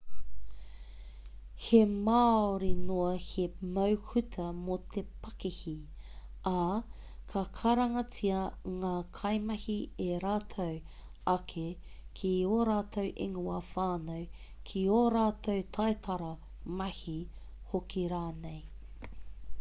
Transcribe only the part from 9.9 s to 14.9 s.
e rātou ake ki ō rātou ingoa whānau ki